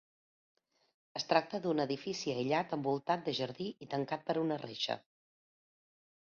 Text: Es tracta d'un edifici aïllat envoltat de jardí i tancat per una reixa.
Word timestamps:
Es 1.19 1.27
tracta 1.33 1.59
d'un 1.65 1.83
edifici 1.83 2.33
aïllat 2.35 2.73
envoltat 2.79 3.21
de 3.27 3.35
jardí 3.41 3.69
i 3.87 3.89
tancat 3.93 4.25
per 4.31 4.37
una 4.47 4.59
reixa. 4.65 4.97